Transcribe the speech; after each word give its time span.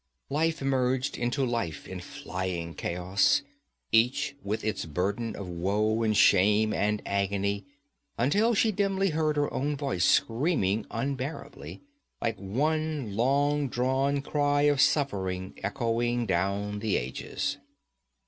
Life 0.31 0.63
merged 0.63 1.15
into 1.15 1.45
life 1.45 1.87
in 1.87 1.99
flying 1.99 2.73
chaos, 2.73 3.43
each 3.91 4.33
with 4.43 4.63
its 4.63 4.83
burden 4.87 5.35
of 5.35 5.47
woe 5.47 6.01
and 6.01 6.17
shame 6.17 6.73
and 6.73 7.03
agony, 7.05 7.65
until 8.17 8.55
she 8.55 8.71
dimly 8.71 9.11
heard 9.11 9.35
her 9.35 9.53
own 9.53 9.77
voice 9.77 10.03
screaming 10.05 10.87
unbearably, 10.89 11.81
like 12.19 12.37
one 12.39 13.15
long 13.15 13.67
drawn 13.69 14.23
cry 14.23 14.63
of 14.63 14.81
suffering 14.81 15.53
echoing 15.61 16.25
down 16.25 16.79
the 16.79 16.97
ages. 16.97 17.57